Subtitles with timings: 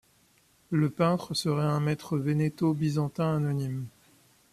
[0.71, 3.85] Le peintre serait un maître vénéto-byzantin anonyme.